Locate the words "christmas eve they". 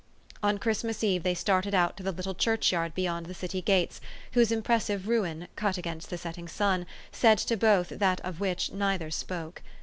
0.57-1.35